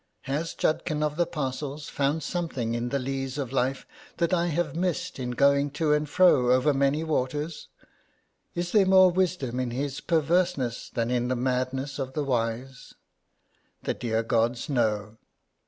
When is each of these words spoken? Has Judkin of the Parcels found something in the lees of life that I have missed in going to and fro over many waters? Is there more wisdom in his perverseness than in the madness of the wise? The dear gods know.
Has 0.21 0.55
Judkin 0.55 1.03
of 1.03 1.15
the 1.15 1.27
Parcels 1.27 1.87
found 1.87 2.23
something 2.23 2.73
in 2.73 2.89
the 2.89 2.97
lees 2.97 3.37
of 3.37 3.51
life 3.51 3.85
that 4.17 4.33
I 4.33 4.47
have 4.47 4.75
missed 4.75 5.19
in 5.19 5.29
going 5.29 5.69
to 5.77 5.93
and 5.93 6.09
fro 6.09 6.51
over 6.51 6.73
many 6.73 7.03
waters? 7.03 7.67
Is 8.55 8.71
there 8.71 8.87
more 8.87 9.11
wisdom 9.11 9.59
in 9.59 9.69
his 9.69 9.99
perverseness 10.01 10.89
than 10.89 11.11
in 11.11 11.27
the 11.27 11.35
madness 11.35 11.99
of 11.99 12.13
the 12.13 12.23
wise? 12.23 12.95
The 13.83 13.93
dear 13.93 14.23
gods 14.23 14.69
know. 14.69 15.17